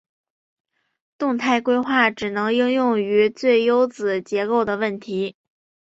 [1.19, 5.35] 动态规划只能应用于有最优子结构的问题。